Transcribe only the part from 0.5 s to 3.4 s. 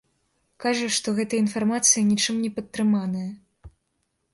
Кажа, што гэтая інфармацыя нічым не падтрыманая.